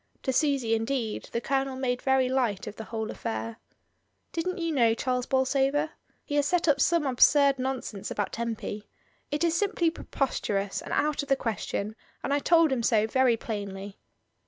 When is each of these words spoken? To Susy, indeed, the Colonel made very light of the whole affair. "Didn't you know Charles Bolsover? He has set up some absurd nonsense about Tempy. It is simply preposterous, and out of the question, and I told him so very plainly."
To 0.23 0.33
Susy, 0.33 0.73
indeed, 0.73 1.29
the 1.31 1.39
Colonel 1.39 1.75
made 1.75 2.01
very 2.01 2.27
light 2.27 2.65
of 2.65 2.75
the 2.75 2.85
whole 2.85 3.11
affair. 3.11 3.57
"Didn't 4.31 4.57
you 4.57 4.71
know 4.71 4.95
Charles 4.95 5.27
Bolsover? 5.27 5.91
He 6.25 6.33
has 6.37 6.47
set 6.47 6.67
up 6.67 6.81
some 6.81 7.05
absurd 7.05 7.59
nonsense 7.59 8.09
about 8.09 8.33
Tempy. 8.33 8.87
It 9.29 9.43
is 9.43 9.55
simply 9.55 9.91
preposterous, 9.91 10.81
and 10.81 10.91
out 10.91 11.21
of 11.21 11.29
the 11.29 11.35
question, 11.35 11.95
and 12.23 12.33
I 12.33 12.39
told 12.39 12.71
him 12.71 12.81
so 12.81 13.05
very 13.05 13.37
plainly." 13.37 13.99